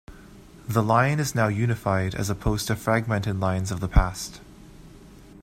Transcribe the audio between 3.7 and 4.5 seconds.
the past.